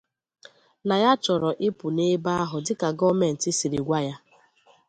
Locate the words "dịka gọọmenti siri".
2.65-3.79